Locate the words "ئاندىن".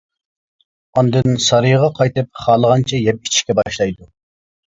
1.01-1.35